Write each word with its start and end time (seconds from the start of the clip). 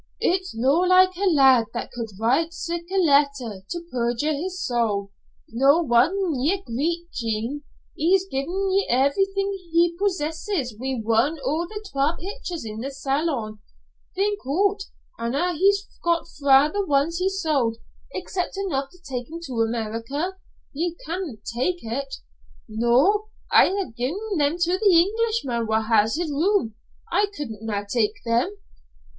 "It's 0.19 0.55
no 0.55 0.79
like 0.79 1.15
a 1.15 1.29
lad 1.29 1.67
that 1.75 1.91
could 1.91 2.07
write 2.19 2.53
sic 2.53 2.89
a 2.89 2.95
letter, 2.97 3.61
to 3.69 3.83
perjure 3.91 4.33
his 4.33 4.59
soul. 4.59 5.11
No 5.49 5.83
won'er 5.83 6.35
ye 6.39 6.59
greet, 6.65 7.11
Jean. 7.13 7.61
He's 7.93 8.27
gi'en 8.27 8.71
ye 8.71 8.87
everything 8.89 9.53
he 9.71 9.95
possesses, 9.99 10.73
wi' 10.79 10.99
one 11.03 11.37
o' 11.45 11.67
the 11.67 11.87
twa 11.91 12.17
pictures 12.19 12.65
in 12.65 12.79
the 12.79 12.89
Salon! 12.89 13.59
Think 14.15 14.39
o't! 14.43 14.85
An' 15.19 15.35
a' 15.35 15.53
he 15.53 15.71
got 16.03 16.27
fra' 16.27 16.71
the 16.73 16.83
ones 16.83 17.19
he 17.19 17.29
sold, 17.29 17.77
except 18.11 18.57
enough 18.57 18.89
to 18.89 18.97
take 19.07 19.29
him 19.29 19.39
to 19.43 19.61
America. 19.61 20.33
Ye 20.73 20.95
canna' 21.05 21.35
tak' 21.45 21.83
it." 21.83 22.15
"No. 22.67 23.25
I 23.51 23.67
ha'e 23.69 23.93
gi'en 23.95 24.37
them 24.39 24.57
to 24.61 24.79
the 24.79 24.95
Englishman 24.95 25.67
wha' 25.67 25.83
has 25.83 26.15
his 26.15 26.31
room. 26.31 26.73
I 27.11 27.27
could 27.37 27.49
na' 27.61 27.83
tak 27.87 28.09
them." 28.25 28.49